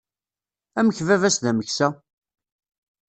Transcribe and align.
Amek 0.79 0.97
baba-s 1.07 1.37
d 1.43 1.45
ameksa? 1.49 1.87